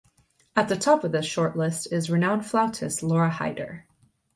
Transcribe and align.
At 0.55 0.67
the 0.67 0.75
top 0.77 1.03
of 1.03 1.11
this 1.11 1.27
short 1.27 1.55
list 1.55 1.91
is 1.93 2.09
renowned 2.09 2.43
flautist 2.47 3.03
Laura 3.03 3.29
Hyder. 3.29 3.85